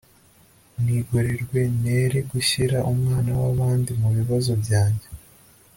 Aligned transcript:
nigorerwe 0.83 1.59
nere 1.81 2.19
gushyira 2.31 2.77
umwana 2.91 3.29
wabandi 3.41 3.91
mu 4.01 4.09
bibazo 4.17 4.51
byanjye 4.63 5.07